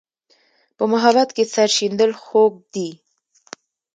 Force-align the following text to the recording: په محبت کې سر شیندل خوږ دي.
په 0.77 0.83
محبت 0.93 1.29
کې 1.35 1.43
سر 1.53 1.69
شیندل 1.75 2.11
خوږ 2.23 2.53
دي. 2.73 2.89